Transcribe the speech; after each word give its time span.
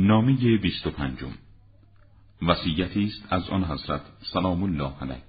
نامه 0.00 0.56
بیست 0.56 0.86
و 0.86 0.90
پنجم. 0.90 1.32
وسیعتی 2.42 3.04
است 3.04 3.32
از 3.32 3.48
آن 3.48 3.64
حضرت 3.64 4.00
سلام 4.32 4.62
الله 4.62 4.92
علیه. 5.00 5.22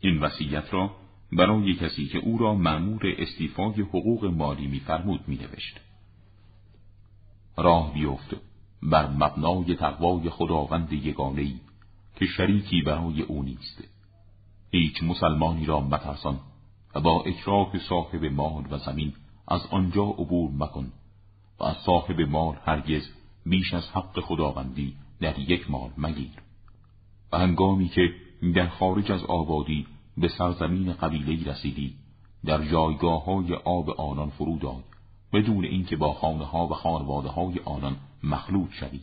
این 0.00 0.20
وصیت 0.20 0.64
را 0.70 0.96
برای 1.32 1.74
کسی 1.74 2.06
که 2.06 2.18
او 2.18 2.38
را 2.38 2.54
مأمور 2.54 3.02
استیفای 3.18 3.80
حقوق 3.80 4.24
مالی 4.24 4.66
میفرمود 4.66 5.20
مینوشت. 5.26 5.80
راه 7.56 7.94
بیفت 7.94 8.36
بر 8.82 9.08
مبنای 9.08 9.74
تقوای 9.76 10.30
خداوند 10.30 10.92
یگانهای 10.92 11.54
که 12.16 12.26
شریکی 12.26 12.82
برای 12.82 13.22
او 13.22 13.42
نیست. 13.42 13.84
هیچ 14.70 15.02
مسلمانی 15.02 15.66
را 15.66 15.80
مترسان 15.80 16.40
و 16.94 17.00
با 17.00 17.22
اکراه 17.22 17.78
صاحب 17.88 18.24
مال 18.24 18.64
و 18.70 18.78
زمین 18.78 19.12
از 19.48 19.66
آنجا 19.70 20.04
عبور 20.04 20.50
مکن 20.50 20.92
و 21.60 21.64
از 21.64 21.76
صاحب 21.76 22.20
مال 22.20 22.56
هرگز 22.64 23.08
بیش 23.46 23.74
از 23.74 23.88
حق 23.88 24.20
خداوندی 24.20 24.94
در 25.20 25.38
یک 25.38 25.70
مال 25.70 25.90
مگیر. 25.98 26.30
و 27.32 27.38
هنگامی 27.38 27.88
که 27.88 28.10
در 28.54 28.68
خارج 28.68 29.12
از 29.12 29.24
آبادی 29.24 29.86
به 30.16 30.28
سرزمین 30.28 30.92
قبیله 30.92 31.50
رسیدی 31.50 31.94
در 32.44 32.64
جایگاه 32.64 33.24
های 33.24 33.54
آب 33.54 33.90
آنان 33.90 34.30
فرود 34.30 34.66
آی 34.66 34.82
بدون 35.32 35.64
اینکه 35.64 35.96
با 35.96 36.12
خانه 36.12 36.44
ها 36.44 36.66
و 36.66 36.74
خانواده 36.74 37.28
های 37.28 37.60
آنان 37.64 37.96
مخلوط 38.22 38.70
شوی. 38.70 39.00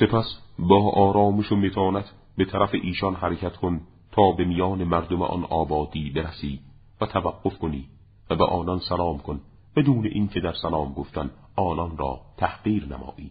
سپس 0.00 0.38
با 0.58 0.90
آرامش 0.90 1.52
و 1.52 1.56
متانت 1.56 2.04
به 2.36 2.44
طرف 2.44 2.70
ایشان 2.72 3.14
حرکت 3.14 3.56
کن 3.56 3.80
تا 4.12 4.32
به 4.32 4.44
میان 4.44 4.84
مردم 4.84 5.22
آن 5.22 5.44
آبادی 5.44 6.10
برسی 6.10 6.60
و 7.00 7.06
توقف 7.06 7.58
کنی 7.58 7.88
و 8.30 8.36
به 8.36 8.44
آنان 8.44 8.78
سلام 8.78 9.18
کن. 9.18 9.40
بدون 9.76 10.06
اینکه 10.06 10.40
در 10.40 10.52
سلام 10.52 10.92
گفتن 10.92 11.30
آنان 11.56 11.96
را 11.96 12.20
تحقیر 12.36 12.86
نمایی. 12.86 13.30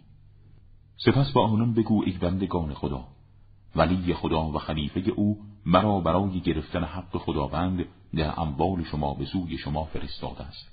سپس 1.05 1.31
به 1.33 1.39
آنان 1.39 1.73
بگو 1.73 2.03
ای 2.05 2.11
بندگان 2.11 2.73
خدا 2.73 3.07
ولی 3.75 4.13
خدا 4.13 4.51
و 4.51 4.57
خلیفه 4.57 4.99
او 4.99 5.37
مرا 5.65 5.99
برای 5.99 6.39
گرفتن 6.39 6.83
حق 6.83 7.17
خداوند 7.17 7.85
در 8.15 8.39
اموال 8.39 8.83
شما 8.83 9.13
به 9.13 9.25
سوی 9.25 9.57
شما 9.57 9.83
فرستاده 9.83 10.43
است. 10.43 10.71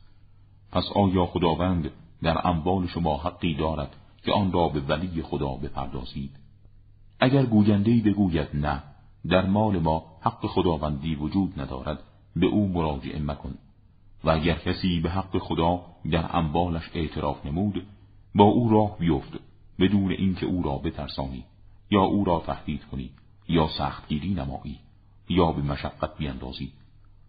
پس 0.72 0.84
آیا 0.94 1.26
خداوند 1.26 1.90
در 2.22 2.48
اموال 2.48 2.86
شما 2.86 3.16
حقی 3.16 3.54
دارد 3.54 3.96
که 4.24 4.32
آن 4.32 4.52
را 4.52 4.68
به 4.68 4.80
ولی 4.80 5.22
خدا 5.22 5.48
بپردازید؟ 5.48 6.30
اگر 7.20 7.46
گویندهی 7.46 8.00
بگوید 8.00 8.48
نه 8.54 8.82
در 9.28 9.46
مال 9.46 9.78
ما 9.78 10.04
حق 10.20 10.46
خداوندی 10.46 11.14
وجود 11.14 11.60
ندارد 11.60 12.02
به 12.36 12.46
او 12.46 12.68
مراجعه 12.68 13.22
مکن. 13.22 13.54
و 14.26 14.30
اگر 14.30 14.54
کسی 14.54 15.00
به 15.00 15.10
حق 15.10 15.38
خدا 15.38 15.80
در 16.10 16.36
اموالش 16.36 16.90
اعتراف 16.94 17.46
نمود 17.46 17.86
با 18.34 18.44
او 18.44 18.68
راه 18.68 18.98
بیفت 18.98 19.32
بدون 19.78 20.12
اینکه 20.12 20.46
او 20.46 20.62
را 20.62 20.78
بترسانی 20.78 21.44
یا 21.90 22.00
او 22.00 22.24
را 22.24 22.42
تهدید 22.46 22.84
کنی 22.84 23.10
یا 23.48 23.68
سختگیری 23.68 24.34
نمایی 24.34 24.78
یا 25.28 25.52
به 25.52 25.62
مشقت 25.62 26.18
بیندازی. 26.18 26.72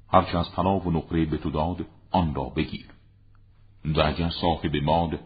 هرچه 0.10 0.38
از 0.38 0.52
طلا 0.52 0.80
و 0.80 0.92
نقره 0.92 1.26
به 1.26 1.38
تو 1.38 1.52
داد 1.52 1.86
آن 2.12 2.36
را 2.36 2.44
بگیر. 2.44 2.86
و 3.86 4.02
اگر 4.02 4.30
صاحب 4.30 4.76
مال 4.76 5.18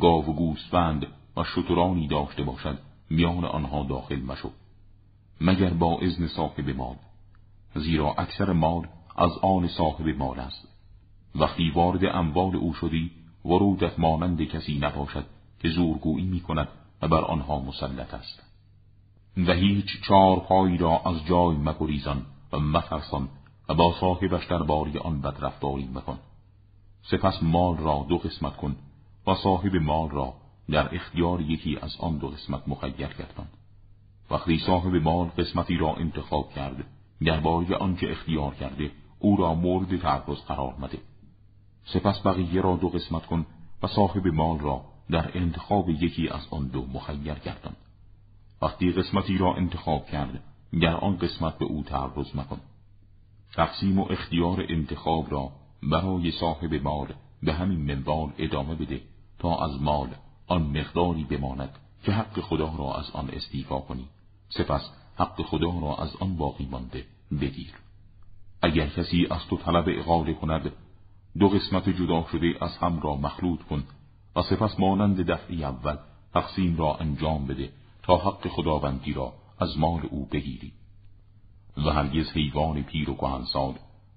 گاو 0.00 0.24
و 0.26 0.32
گوسفند 0.32 1.06
و 1.36 1.44
شترانی 1.44 2.08
داشته 2.08 2.42
باشد 2.42 2.78
میان 3.10 3.44
آنها 3.44 3.84
داخل 3.84 4.20
مشو. 4.20 4.50
مگر 5.40 5.70
با 5.70 5.98
اذن 5.98 6.26
صاحب 6.26 6.70
مال؟ 6.70 6.96
زیرا 7.74 8.14
اکثر 8.18 8.52
مال 8.52 8.86
از 9.16 9.30
آن 9.42 9.68
صاحب 9.68 10.08
مال 10.08 10.40
است. 10.40 10.77
وقتی 11.34 11.70
وارد 11.70 12.04
اموال 12.04 12.56
او 12.56 12.74
شدی 12.74 13.10
ورودت 13.44 13.98
مانند 13.98 14.42
کسی 14.42 14.78
نباشد 14.78 15.24
که 15.60 15.68
زورگویی 15.68 16.26
می 16.26 16.40
کند 16.40 16.68
و 17.02 17.08
بر 17.08 17.20
آنها 17.20 17.60
مسلط 17.60 18.14
است. 18.14 18.42
و 19.36 19.52
هیچ 19.52 19.86
چار 20.08 20.40
پایی 20.40 20.76
را 20.76 21.00
از 21.04 21.26
جای 21.26 21.56
مگریزان 21.56 22.26
و 22.52 22.58
مترسان 22.58 23.28
و 23.68 23.74
با 23.74 23.94
صاحبش 24.00 24.46
در 24.46 24.62
باری 24.62 24.98
آن 24.98 25.20
بدرفتاری 25.20 25.88
مکن. 25.94 26.18
سپس 27.02 27.42
مال 27.42 27.76
را 27.76 28.06
دو 28.08 28.18
قسمت 28.18 28.56
کن 28.56 28.76
و 29.26 29.34
صاحب 29.34 29.76
مال 29.76 30.10
را 30.10 30.34
در 30.70 30.94
اختیار 30.94 31.40
یکی 31.40 31.78
از 31.82 31.96
آن 32.00 32.18
دو 32.18 32.28
قسمت 32.28 32.68
مخیر 32.68 32.90
گردان. 32.90 33.46
وقتی 34.30 34.58
صاحب 34.58 34.94
مال 34.94 35.26
قسمتی 35.26 35.76
را 35.76 35.94
انتخاب 35.94 36.52
کرد 36.52 36.84
درباره 37.24 37.76
آنچه 37.76 38.06
اختیار 38.10 38.54
کرده 38.54 38.90
او 39.18 39.36
را 39.36 39.54
مورد 39.54 40.00
تعرض 40.00 40.38
قرار 40.48 40.74
مده. 40.80 40.98
سپس 41.92 42.26
بقیه 42.26 42.60
را 42.60 42.76
دو 42.76 42.88
قسمت 42.88 43.26
کن 43.26 43.46
و 43.82 43.86
صاحب 43.86 44.26
مال 44.26 44.58
را 44.58 44.84
در 45.10 45.30
انتخاب 45.34 45.88
یکی 45.88 46.28
از 46.28 46.46
آن 46.50 46.66
دو 46.66 46.86
مخیر 46.86 47.34
گردان. 47.34 47.76
وقتی 48.62 48.92
قسمتی 48.92 49.38
را 49.38 49.54
انتخاب 49.54 50.06
کرد 50.06 50.42
در 50.80 50.96
آن 50.96 51.16
قسمت 51.16 51.58
به 51.58 51.64
او 51.64 51.82
تعرض 51.82 52.36
مکن. 52.36 52.60
تقسیم 53.54 53.98
و 53.98 54.06
اختیار 54.10 54.66
انتخاب 54.68 55.32
را 55.32 55.50
برای 55.82 56.30
صاحب 56.30 56.74
مال 56.74 57.14
به 57.42 57.52
همین 57.52 57.94
منوال 57.94 58.32
ادامه 58.38 58.74
بده 58.74 59.00
تا 59.38 59.64
از 59.64 59.82
مال 59.82 60.08
آن 60.46 60.62
مقداری 60.62 61.24
بماند 61.24 61.70
که 62.04 62.12
حق 62.12 62.40
خدا 62.40 62.74
را 62.78 62.94
از 62.94 63.10
آن 63.10 63.30
استیفا 63.30 63.78
کنی. 63.78 64.08
سپس 64.48 64.90
حق 65.16 65.42
خدا 65.42 65.78
را 65.82 65.96
از 65.96 66.16
آن 66.16 66.36
باقی 66.36 66.68
مانده 66.70 67.04
بگیر. 67.40 67.74
اگر 68.62 68.86
کسی 68.86 69.26
از 69.30 69.40
تو 69.50 69.56
طلب 69.56 69.84
اقاله 69.88 70.34
کند 70.34 70.72
دو 71.40 71.48
قسمت 71.48 71.88
جدا 71.88 72.26
شده 72.32 72.54
از 72.60 72.76
هم 72.76 73.00
را 73.00 73.16
مخلوط 73.16 73.62
کن 73.62 73.84
و 74.36 74.42
سپس 74.42 74.80
مانند 74.80 75.30
دفعی 75.30 75.64
اول 75.64 75.96
تقسیم 76.34 76.76
را 76.76 76.94
انجام 76.94 77.46
بده 77.46 77.72
تا 78.02 78.16
حق 78.16 78.48
خداوندی 78.48 79.12
را 79.12 79.32
از 79.58 79.78
مال 79.78 80.00
او 80.10 80.28
بگیری. 80.32 80.72
و 81.76 81.90
هرگز 81.90 82.30
حیوان 82.32 82.82
پیر 82.82 83.10
و 83.10 83.14
کهنسال 83.14 83.74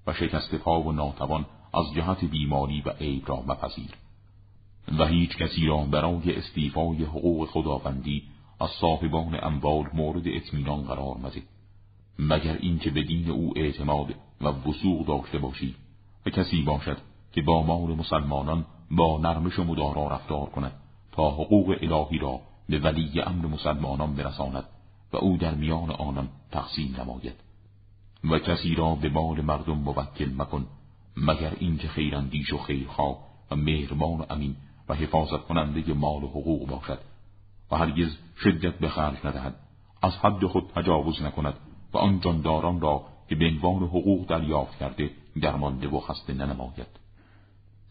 و 0.07 0.13
شکست 0.13 0.55
پا 0.55 0.81
و 0.81 0.91
ناتوان 0.91 1.45
از 1.73 1.93
جهت 1.95 2.25
بیماری 2.25 2.81
و 2.81 2.89
عیب 2.89 3.29
را 3.29 3.43
مپذیر. 3.47 3.91
و 4.99 5.05
هیچ 5.05 5.37
کسی 5.37 5.65
را 5.65 5.77
برای 5.77 6.35
استیفای 6.35 7.03
حقوق 7.03 7.49
خداوندی 7.49 8.23
از 8.59 8.69
صاحبان 8.69 9.39
اموال 9.41 9.85
مورد 9.93 10.23
اطمینان 10.27 10.81
قرار 10.83 11.17
مده 11.17 11.43
مگر 12.19 12.57
اینکه 12.57 12.89
به 12.89 13.03
دین 13.03 13.29
او 13.29 13.53
اعتماد 13.55 14.15
و 14.41 14.47
وسوق 14.47 15.07
داشته 15.07 15.37
باشی 15.37 15.75
و 16.25 16.29
کسی 16.29 16.61
باشد 16.61 17.10
که 17.33 17.41
با 17.41 17.63
مال 17.63 17.95
مسلمانان 17.95 18.65
با 18.91 19.17
نرمش 19.17 19.59
و 19.59 19.63
مدارا 19.63 20.07
رفتار 20.07 20.45
کند 20.45 20.71
تا 21.11 21.31
حقوق 21.31 21.75
الهی 21.81 22.17
را 22.17 22.39
به 22.69 22.79
ولی 22.79 23.21
امر 23.21 23.45
مسلمانان 23.45 24.15
برساند 24.15 24.63
و 25.13 25.17
او 25.17 25.37
در 25.37 25.55
میان 25.55 25.91
آنان 25.91 26.29
تقسیم 26.51 26.95
نماید. 26.99 27.35
و 28.23 28.39
کسی 28.39 28.75
را 28.75 28.95
به 28.95 29.09
مال 29.09 29.41
مردم 29.41 29.77
موکل 29.77 30.31
مکن 30.37 30.67
مگر 31.17 31.53
اینکه 31.59 31.87
خیراندیش 31.87 32.53
و 32.53 32.57
خیرخواه 32.57 33.17
و 33.51 33.55
مهربان 33.55 34.19
و 34.19 34.25
امین 34.29 34.55
و 34.89 34.93
حفاظت 34.93 35.45
کننده 35.47 35.93
مال 35.93 36.23
و 36.23 36.27
حقوق 36.27 36.69
باشد 36.69 36.99
و 37.71 37.75
هرگز 37.75 38.17
شدت 38.43 38.79
به 38.79 38.89
خرج 38.89 39.17
ندهد. 39.25 39.55
از 40.01 40.13
حد 40.17 40.45
خود 40.45 40.71
تجاوز 40.75 41.21
نکند 41.21 41.53
و 41.93 41.97
آن 41.97 42.19
جانداران 42.19 42.81
را 42.81 43.03
که 43.29 43.35
به 43.35 43.45
عنوان 43.45 43.83
حقوق 43.83 44.27
دریافت 44.27 44.79
کرده 44.79 45.09
درمانده 45.41 45.87
و 45.87 45.99
خسته 45.99 46.33
ننماید. 46.33 47.00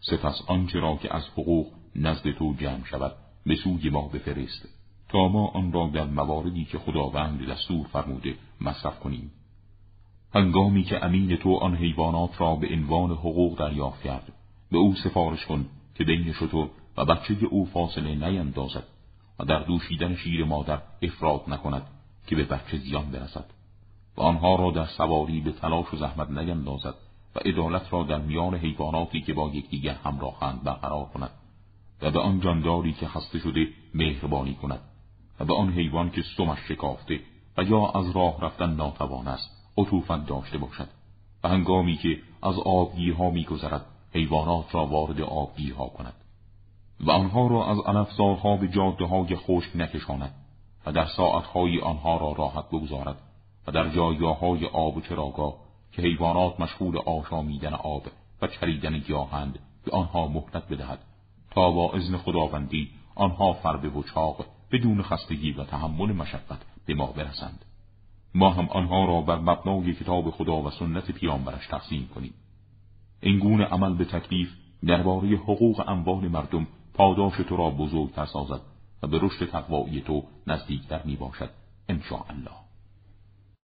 سپس 0.00 0.42
آنچه 0.46 0.80
را 0.80 0.96
که 0.96 1.14
از 1.14 1.28
حقوق 1.28 1.66
نزد 1.96 2.30
تو 2.30 2.54
جمع 2.58 2.84
شود 2.84 3.12
به 3.46 3.56
سوی 3.56 3.90
ما 3.90 4.08
بفرست. 4.08 4.68
تا 5.08 5.28
ما 5.28 5.46
آن 5.46 5.72
را 5.72 5.90
در 5.94 6.04
مواردی 6.04 6.64
که 6.64 6.78
خداوند 6.78 7.48
دستور 7.48 7.86
فرموده 7.86 8.34
مصرف 8.60 9.00
کنیم. 9.00 9.32
هنگامی 10.34 10.84
که 10.84 11.04
امین 11.04 11.36
تو 11.36 11.56
آن 11.56 11.76
حیوانات 11.76 12.40
را 12.40 12.56
به 12.56 12.68
عنوان 12.72 13.10
حقوق 13.10 13.58
دریافت 13.58 14.02
کرد 14.02 14.32
به 14.70 14.78
او 14.78 14.94
سفارش 14.94 15.46
کن 15.46 15.66
که 15.94 16.04
بین 16.04 16.32
شتر 16.32 16.68
و 16.96 17.04
بچه 17.04 17.36
او 17.50 17.66
فاصله 17.66 18.14
نیندازد 18.14 18.84
و 19.38 19.44
در 19.44 19.58
دوشیدن 19.58 20.14
شیر 20.14 20.44
مادر 20.44 20.82
افراد 21.02 21.44
نکند 21.48 21.82
که 22.26 22.36
به 22.36 22.44
بچه 22.44 22.76
زیان 22.76 23.10
برسد 23.10 23.44
و 24.16 24.20
آنها 24.22 24.56
را 24.56 24.70
در 24.70 24.86
سواری 24.86 25.40
به 25.40 25.52
تلاش 25.52 25.94
و 25.94 25.96
زحمت 25.96 26.30
نیندازد. 26.30 26.94
و 27.34 27.38
عدالت 27.38 27.92
را 27.92 28.02
در 28.02 28.18
میان 28.18 28.54
حیواناتی 28.54 29.20
که 29.20 29.34
با 29.34 29.48
یکدیگر 29.48 29.94
همراهند 29.94 30.62
برقرار 30.62 31.04
کند 31.04 31.30
و 32.02 32.10
به 32.10 32.20
آن 32.20 32.40
جانداری 32.40 32.92
که 32.92 33.08
خسته 33.08 33.38
شده 33.38 33.68
مهربانی 33.94 34.54
کند 34.54 34.80
و 35.40 35.44
به 35.44 35.54
آن 35.54 35.72
حیوان 35.72 36.10
که 36.10 36.22
سمش 36.36 36.58
شکافته 36.68 37.20
و 37.56 37.62
یا 37.62 37.86
از 37.86 38.10
راه 38.10 38.40
رفتن 38.40 38.74
ناتوان 38.74 39.28
است 39.28 39.50
عطوفت 39.78 40.26
داشته 40.26 40.58
باشد 40.58 40.88
و 41.44 41.48
هنگامی 41.48 41.96
که 41.96 42.18
از 42.42 42.58
آبگیرها 42.58 43.30
میگذرد 43.30 43.86
حیوانات 44.12 44.74
را 44.74 44.86
وارد 44.86 45.20
آبگیرها 45.20 45.86
کند 45.86 46.14
و 47.00 47.10
آنها 47.10 47.46
را 47.46 47.66
از 47.66 47.78
علفزارها 47.86 48.56
به 48.56 48.68
جاده 48.68 49.04
های 49.04 49.36
خشک 49.36 49.70
نکشاند 49.74 50.34
و 50.86 50.92
در 50.92 51.06
ساعتهای 51.06 51.80
آنها 51.80 52.16
را 52.16 52.32
راحت 52.32 52.68
بگذارد 52.68 53.16
و 53.66 53.72
در 53.72 53.88
جایگاه 53.88 54.38
های 54.38 54.66
آب 54.66 54.96
و 54.96 55.00
چراگاه 55.00 55.54
که 55.92 56.02
حیوانات 56.02 56.60
مشغول 56.60 56.98
آشامیدن 56.98 57.74
آب 57.74 58.06
و 58.42 58.46
چریدن 58.46 58.98
گیاهند 58.98 59.58
به 59.84 59.92
آنها 59.92 60.28
مهلت 60.28 60.68
بدهد. 60.68 60.98
تا 61.50 61.70
با 61.70 61.92
اذن 61.92 62.16
خداوندی 62.16 62.90
آنها 63.14 63.52
فربه 63.52 63.88
و 63.88 64.02
چاق 64.02 64.46
بدون 64.72 65.02
خستگی 65.02 65.52
و 65.52 65.64
تحمل 65.64 66.12
مشقت 66.12 66.58
به 66.86 66.94
ما 66.94 67.06
برسند. 67.06 67.64
ما 68.34 68.50
هم 68.50 68.68
آنها 68.68 69.04
را 69.04 69.20
بر 69.20 69.38
مبنای 69.38 69.94
کتاب 69.94 70.30
خدا 70.30 70.62
و 70.62 70.70
سنت 70.70 71.10
پیامبرش 71.10 71.66
تقسیم 71.66 72.08
کنیم. 72.14 72.34
این 73.20 73.38
گونه 73.38 73.64
عمل 73.64 73.94
به 73.94 74.04
تکلیف 74.04 74.48
درباره 74.86 75.28
حقوق 75.28 75.84
اموال 75.88 76.28
مردم 76.28 76.66
پاداش 76.94 77.36
تو 77.36 77.56
را 77.56 77.70
بزرگتر 77.70 78.26
سازد 78.26 78.60
و 79.02 79.06
به 79.06 79.18
رشد 79.22 79.50
تقوایی 79.50 80.00
تو 80.00 80.22
نزدیکتر 80.46 81.02
می 81.04 81.16
باشد 81.16 81.50
الله 81.88 82.69